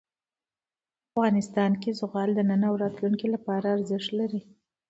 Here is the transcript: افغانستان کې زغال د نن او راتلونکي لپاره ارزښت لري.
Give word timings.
افغانستان 1.11 1.71
کې 1.81 1.89
زغال 1.99 2.29
د 2.35 2.39
نن 2.49 2.61
او 2.69 2.73
راتلونکي 2.83 3.27
لپاره 3.35 3.67
ارزښت 3.75 4.09
لري. 4.19 4.41